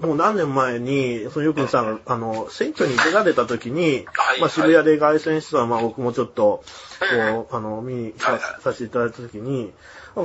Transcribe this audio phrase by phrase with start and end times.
[0.00, 4.40] もう何年前に、そのよくさんが、あの、選挙に出られた時に、はい。
[4.40, 6.62] まあ渋谷で凱旋してたら、まあ僕もちょっと、
[7.32, 9.72] こう、あの、見にさせていただいた時に、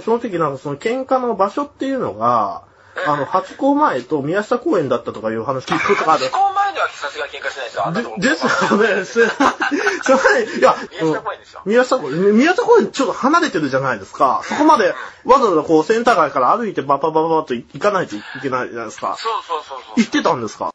[0.04, 2.63] その時なんかその喧嘩の場所っていうのが、
[3.07, 6.26] あの、八甲前と宮下公園だったとかいう話聞いたことがある。
[6.26, 6.31] 思。
[6.31, 7.87] 考前ではさすがに喧嘩してないですよ。
[7.87, 8.47] あんなとこでですよ
[8.78, 9.05] ね。
[9.05, 14.42] すいませんいや、宮下公園ですよ宮下公園、宮下公園ちょっと離れてるじゃないですか。
[14.44, 14.93] そこまで
[15.24, 19.16] わざわざこうセンター街から歩いてバババババッと行かないといけないじゃないですか。
[19.17, 20.02] そうそうそうそう。
[20.02, 20.71] 行ってたんですか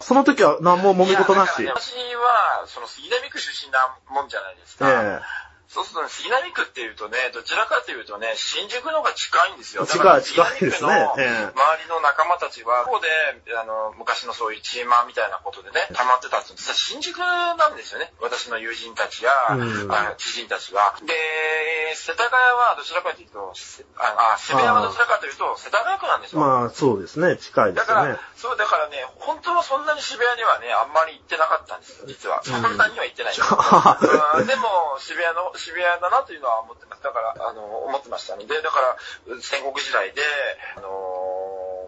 [0.00, 1.64] その時は何も揉め事なし？
[1.66, 3.78] 私は、その杉並区出身な
[4.10, 4.90] もんじゃないですか。
[4.90, 5.20] え
[5.66, 9.86] そうするとね、杉並区っていうとね、どちらかというとね、新宿の方が近いんですよ。
[9.86, 13.08] 近い近いですね周りの仲間たちは、ここで、
[13.58, 18.12] あの、昔のそういうチーマーみたいなことでね、溜まってたって、実は新宿なんですよね。
[18.20, 20.94] 私の友人たちや、うん知人たちは。
[21.02, 21.10] で、
[21.94, 26.40] 世田谷はどちらかというと、せあ、あ渋谷はどちらかというと、世田谷区なんですよ。
[26.40, 27.36] まあ、そうですね。
[27.36, 32.42] 近いですよねだから。、そう、だからね、本当はそんなに渋谷にはね、あんまり行ってなかったんですよ、実は。
[32.42, 33.34] そんなには行ってない。
[33.38, 37.02] うんでも、渋谷の、渋谷だなというのは思ってます。
[37.02, 38.96] だから、あの、思ってましたので、だから、
[39.40, 40.22] 戦国時代で、
[40.76, 41.23] あの、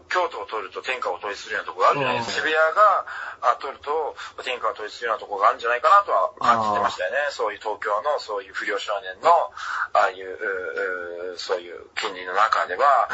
[0.08, 2.46] 京都を取ると天下を統一するようなところがあるじゃないですか。
[2.46, 3.06] 渋谷が
[3.42, 7.30] あ取ると天下を統一するようなところがあるんじゃないかなとは感じてましたよね。
[7.30, 9.30] そういう東京のそういう不良少年の、
[9.94, 13.08] ああいう、ううそういう権利の中では、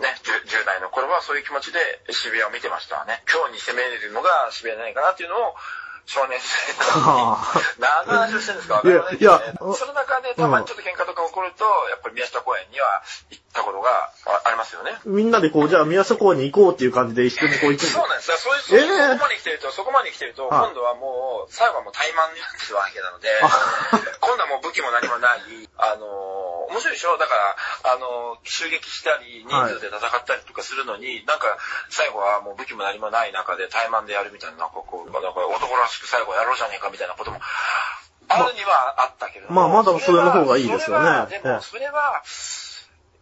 [0.00, 1.78] ね、10, 10代の頃はそういう気持ちで
[2.10, 3.22] 渋谷を見てましたわね。
[3.30, 5.54] 今日に攻めれるのが渋谷じゃないかなっていうのを、
[6.06, 7.80] 少年時代の時に。
[7.80, 8.82] 何の話をしてるんですか？
[8.84, 14.98] いやその中でたまにちょっと喧嘩とか起こると、やっぱり宮下公園には行ったことがあありますよね。
[15.04, 18.30] みんなでこう、じゃあ宮下公園に行こうっていう感じで一緒にこう行くそうなんです。
[18.30, 18.36] よ。
[18.38, 18.74] そういう、そ
[19.18, 20.60] こまで来てると、そこまで来てると、はい。
[20.66, 23.48] 今度はもう、最後はもう怠慢になってるわけなのであ、
[24.20, 25.40] 今度はもう武器も何もない、
[25.78, 27.18] あのー、面白いでしょ？
[27.18, 27.34] だか
[27.84, 31.56] ら、あのー、襲撃したり、人数で戦ったりとかするのに、なんか、
[31.90, 37.38] 最後はもう武器も何もない中で怠慢でやるみたいな、なんかこう、なんか男らしく最後やろうじゃねえかみたいなことも、
[38.28, 39.68] あるにはあったけれども。
[39.68, 42.22] まあまだそれの方がいいですよねでええも、それは、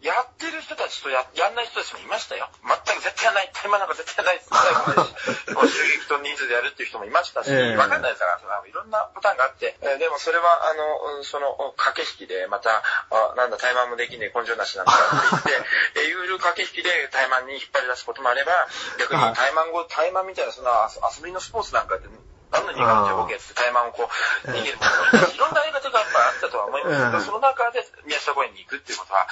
[0.02, 2.50] やってる人たちとややんない人たちもいましたよ。
[2.66, 3.50] 全く絶対やらない。
[3.54, 4.50] タイマーなんか絶対やらないです。
[4.50, 8.46] 最後まで 襲撃と人数でやるっていう人もいましたし、ええわかんないですから、そ
[8.92, 14.96] なパターンがあって、えーでもそれは、あの、うんその、駆け引きで、また、あなんだ、タイマーもできねえ、根性なしなんだっ
[15.42, 15.64] て言っ
[15.96, 19.34] て、 えーいう駆け引きでタイマーに引っ張り出すこともあれば、逆にはい。
[19.34, 22.08] タイマー後、タイマーみたいな、そんな遊遊びのスポーツなんかって、
[22.52, 29.26] 何の苦手ボケってタイマーをこう、逃げるいろんなやり方がやっぱあったとは思いますけど、ええその中で宮下公園に行くっていうことは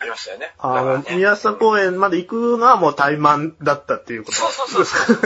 [0.00, 0.52] ありましたよね。
[0.58, 4.36] あね宮下公園まで行くのはもう怠慢だったっていうこと。
[4.36, 5.18] そうそうそうそう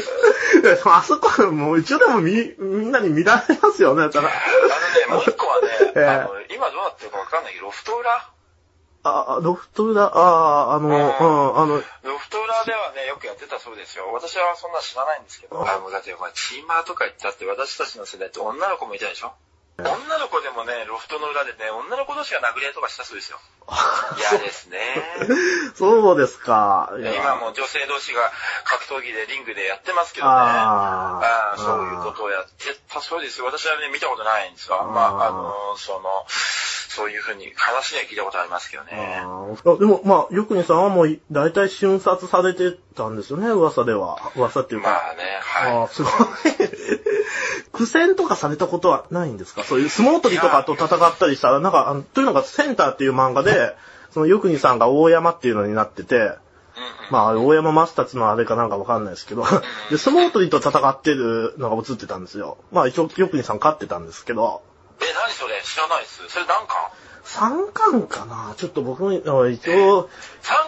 [0.86, 4.28] あそこ、もう一応でもみ、みんなに見られますよね、だから。
[4.28, 4.32] あ
[5.08, 8.30] のね、もう一個はね、 ええあの、今どうなってるかわかんないけど、ロフト裏
[9.02, 14.12] あ、ロフト裏、ああ、あの、うん、あの、ロフト裏ではね、よくやってたそうですよ。
[14.12, 15.56] 私はそんな知らないんですけど。
[15.66, 19.32] あ、もうだって、これチーマーとか言ったって私たちの世代って女の子もいたでしょ？
[19.80, 23.38] 女の子でもね、ロフトの裏でね、女の子同士が殴り合いとかしたそうですよ。
[24.18, 24.78] 嫌ですね。
[25.74, 26.92] そうですか。
[26.98, 28.30] 今も女性同士が
[28.64, 30.32] 格闘技でリングでやってますけどね。
[30.34, 33.46] あーあーそういうことをやってたそうですよ。
[33.46, 36.26] 私はね、見たことないんですが、まあ、あの、その、
[36.92, 39.20] そういうふうに話には聞いたことありますけどね。
[39.22, 44.18] あーでも、まあ、よくにさんはもう、大体瞬殺されてたんですよね、噂では。
[44.34, 44.88] 噂っていうか。
[44.88, 45.76] まあね、はい。
[45.76, 46.12] ああ、すごい。
[47.70, 49.62] 苦戦とかされたことはないんですか？
[49.62, 53.76] そういう相撲取りとかと戦ったりしたら、なんか、というのがセンターっていう漫画で、
[54.10, 56.32] そのよくにさんが大山っていうのになってて、
[57.12, 59.44] まあ、大山マスタツのあれかなんかわかんないですけど、
[59.90, 62.58] で、相撲取りと戦ってるのが映ってたんですよ。
[62.72, 64.62] まあ一応、よくにさん勝ってたんですけど、
[65.02, 65.60] え、何それ？
[65.64, 66.28] 知らないです。
[66.28, 66.76] それ何巻？
[67.24, 68.54] 三巻かな？
[68.56, 70.08] ちょっと僕も、あ一応、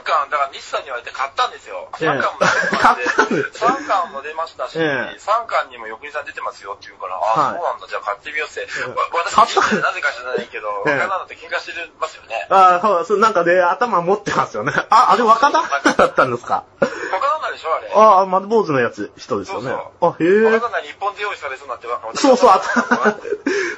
[0.02, 1.88] 3巻、だから西さんに言われて買ったんですよ。
[2.00, 8.66] ええ3巻も出まして、3巻も出ましたし、ええ3巻にも横井さん出てますよって言うから、あ、はいそうなんだ、じゃあ買ってみようって。
[8.66, 12.46] 私、買ったなぜか知らないけど、ええ若旦那と喧嘩してますよね。
[12.50, 14.72] ああ、そうなんかね、頭持ってますよね。
[14.90, 15.62] あ、あれ若田
[15.94, 16.64] だったんですか？
[17.12, 17.92] 若旦那でしょ、あれ。
[17.94, 19.70] ああ、丸坊主のやつ、人ですよね。
[19.70, 20.42] あ、へえ。
[20.44, 23.12] 若旦那に一本で用意されそうになって、若そうそう、あ頭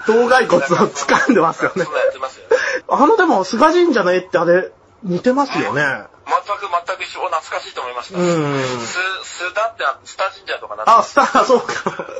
[0.07, 1.95] 頭蓋骨を掴んでますよねそん。
[1.95, 2.57] なやってますよね。
[2.89, 4.71] あの、でも、菅神社の絵ってあれ、
[5.05, 5.83] 似てますよね。
[6.27, 8.19] 全く全く一緒、懐かしいと思いました。
[8.19, 11.75] うんス、スダって、スタ神社とかなあ、すスター、 そうか。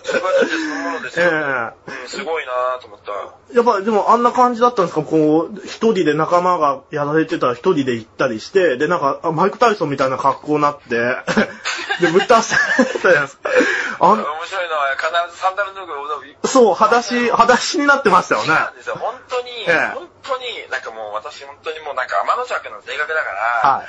[0.05, 1.31] すえよ。
[1.87, 3.13] えうん、すごいなぁと思った。
[3.55, 5.03] やっぱ、でもあんな感じだったんですか？
[5.03, 10.89] こう、一人で仲間がやられてたら一人で行ったりして、で、なんか、あマイク・タイソンみたいな格好になって、
[12.01, 13.51] で、ぶっ倒されたじゃないですか。
[14.01, 16.37] あん面白いのは、必ずサンダル脱ぐ踊り。
[16.45, 18.47] そう、裸足、裸足になってましたよね。
[18.49, 18.97] そうなんですよ。
[18.99, 23.31] 本当に、ええ本当に、なんかもう私本当にもうなんか天の弱の性格だか
[23.63, 23.87] ら、はい。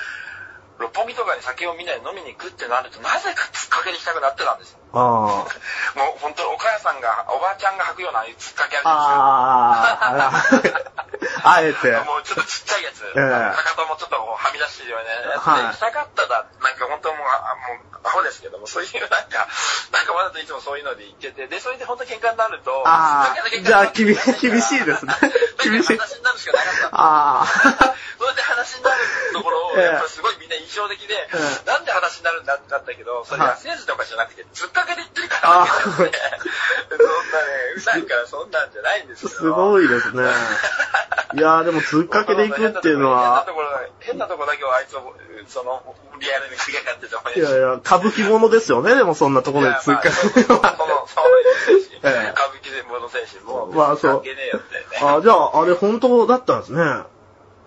[0.80, 4.80] 六本木とかに酒をみんなで飲みに行くってなると、なぜか突っかけに行きたくなってたんですよ。
[4.94, 4.98] あ
[5.96, 10.52] もう本当お母さんが、おばあちゃんが履くような突っかけあるあ。
[10.52, 10.84] んですよ。
[11.46, 11.94] ああ、あえて。
[12.02, 13.06] もうちょっとちっちゃいやつ。
[13.06, 16.50] ええかかともちょっとはみ出してるようなやつで、はい行きたかっただ。
[16.60, 19.46] なんか本当もう、あもう、アホですけども、そういうなんか、
[19.94, 25.14] なんかわざといつもそういうので言ってて、で、それで本当喧嘩になると、ああじゃあ厳し厳しいですね
[25.64, 25.98] 厳しい。
[25.98, 26.88] 話になるしかなかった。
[26.94, 27.46] ああ。
[28.18, 28.98] それで話になる
[29.34, 36.12] ところを、ええやっぱりすごいみんな印象的で、ええなんで話になるんだってなったけど、それは政治とかじゃなくて、突っかけで言ってるからわけですね。
[36.90, 39.30] そんなね、うさいからそんなんじゃないんですよ。
[39.30, 40.24] すごいですね。
[41.36, 43.68] いやーでも、突っかけで行くっていうのは変なと、ころ、
[44.00, 45.14] 変なところだけはあいつを、
[45.48, 45.84] その、
[46.20, 51.22] リアルにすげえやっててもいやいや、歌舞伎者ですよね、でもそんなところで突っかけその、その、そ
[51.68, 54.86] ういう選手、ええ歌舞伎で物選手も、まあそう関係ねえよってね。
[55.02, 56.82] あ、じゃあ、あれ本当だったんですね。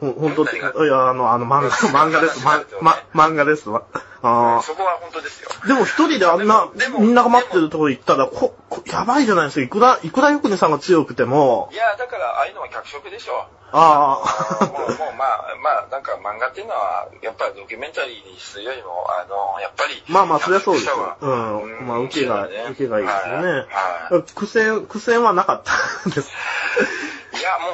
[0.00, 0.84] ほ本当何が？
[0.84, 2.44] いや、あの、あの、漫画、 漫画です。
[2.44, 3.82] ま、ま、漫画ですわ。
[4.20, 5.50] あそこは本当ですよ。
[5.62, 5.66] あ。
[5.66, 6.68] でも一人であんな、
[6.98, 9.64] みんなが待ってるところ行ったら、こ、こやばいじゃないですか。
[9.64, 13.46] いくら、いくらよくねさんが強くてもい、や、だから、ああいうのは脚色でしょ。
[13.70, 21.16] ああーもう、もう、まあ、まあ、なんか漫画っていうのは、やっぱりドキュメンタリーにするよりも、あの、やっぱり、まあまあ、そりゃそうですよ。
[21.20, 21.86] うん。
[21.86, 23.66] まあ、受けが、ね受けがいいですよねは
[24.10, 24.22] いは。
[24.34, 26.32] 苦戦、苦戦はなかったんです。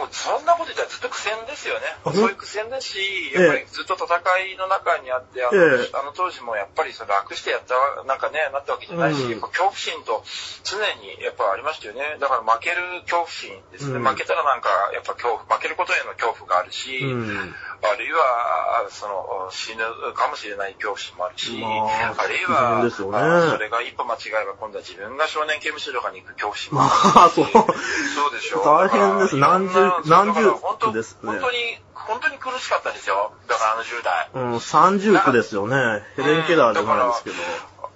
[0.04, 1.88] もう、そんなこと言ったらずっと苦戦ですよね。
[2.04, 3.00] あそういう苦戦だし、
[3.32, 4.20] やっぱりずっと戦
[4.52, 7.74] いの中にあって、あの,、ええあの当時もやっぱりその楽してやった、
[8.04, 10.24] なんかね、なったわけじゃないし、うん恐怖心と
[10.64, 12.16] 常にやっぱありましたよね。
[12.20, 13.96] だから負ける恐怖心ですね。
[13.96, 17.54] うん負けたらなんか、やっぱ恐怖、負けることへの恐怖があるし、うん。
[17.82, 19.84] あるいは、その、死ぬ
[20.14, 26.90] かもしれない恐怖心もあるし、まああるいは、ねあそれが一歩間違えば今度は自分が少年刑務所とかに行く恐怖心もま
[27.24, 27.42] あるし。
[27.42, 27.46] あ、そう。
[27.52, 29.74] そうでしょ大変です何十
[30.06, 31.56] 何十だから本当ですね本当に、
[31.94, 33.32] 本当に苦しかったですよ。
[33.48, 34.30] だからあの10代。
[34.34, 36.02] うん、30区ですよね。
[36.16, 37.36] ヘレン・ケラーじゃないですけど。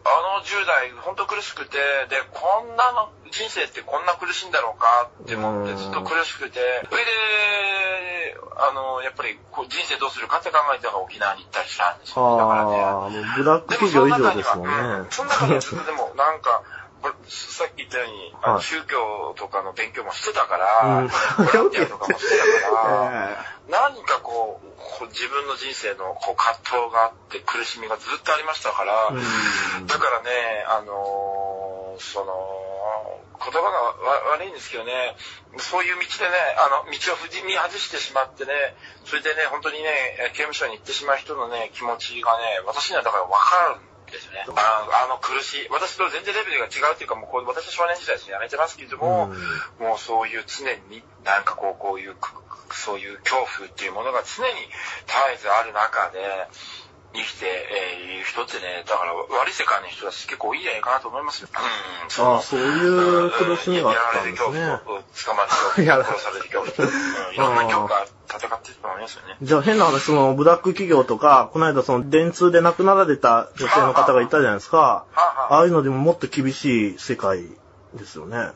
[0.09, 1.77] あの10代、本当苦しくて、
[2.09, 7.11] で、こんなの、人生ってこんな苦しいんだろうかって思って、うんずっと苦しくて、それで、
[8.56, 12.39] あの、やっぱりこう人生どうするかって考えてから沖縄に行ったりしたんですよ、ね。
[12.39, 13.25] だからね。
[13.37, 15.06] ブラック企業以上ですもんねうん。
[15.11, 16.62] その中には、でもなんか、
[17.26, 18.62] さっき言ったように、はい。
[18.62, 21.08] 宗教とかの勉強もしてたから、うん。
[21.08, 21.12] ボ
[21.52, 29.87] ランティアとかもしてたから、 え何かこう、こう自分の人生のこう葛藤があって苦しみがずっとありましたから、うん。
[29.87, 35.16] だからね、あのーその、言葉がわ悪いんですけどね、
[35.58, 38.52] そういう道でね、あの、道を踏み外してしまってね、
[39.04, 44.44] それでね、本当にね、刑務所に行ってしまう人のね、気持ちがね、私にはだから分かるんですよね。
[44.56, 45.69] ああの苦しい。
[45.70, 49.28] 私と全然レベルが違うっていうか、もうこう私は少年時代ですね、やめてますけれども、
[49.78, 52.16] もうそういう常に、なんかこう、こういう、
[52.70, 54.52] そういう恐怖っていうものが常に
[55.06, 56.20] 絶えずある中で、
[57.14, 61.49] 生きて、えーいる人ってね、だから悪い世界の人たち結構いいんじゃないかなと思いますよ。
[61.52, 66.88] うん、そのあそういう苦しみがあったんですねやられる恐怖と、捕まる恐やら怖、殺される恐怖と、うん
[67.34, 69.37] いろんな恐怖が戦ってると思いますよね。
[69.40, 75.04] じゃあ変な話、そのブラック企業とか、この間その電通で亡くなられた女性の方がいたじゃないですか。
[75.14, 77.44] ああいうのでももっと厳しい世界
[77.94, 78.50] ですよね。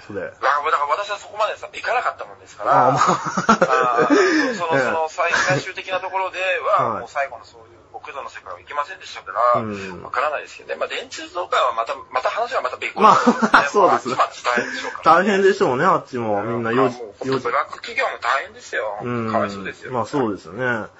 [0.00, 0.20] それ。
[0.22, 4.08] だからだから私はそこまでさ行かなかったもんですから、ああまあ
[4.54, 6.38] その、ええその 最最終的なところで
[6.78, 10.76] は、 はいもう最後のそういう極度の世界は行けませんでしたから、わ、うんからないですけどね。
[10.76, 16.42] まあ、電通とかはまた、また話はまた別個ですけどそうですねまあ、大変でしょうから、大変でしょうね、あっちも。
[16.42, 16.90] みんなよよ
[17.20, 18.98] ブラック企業も大変ですよ。
[19.02, 19.32] うん。
[19.32, 19.92] かわいそうですよ。
[19.92, 20.64] まあそうですよね。
[20.64, 20.90] うん